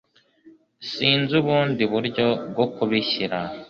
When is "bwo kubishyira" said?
2.51-3.39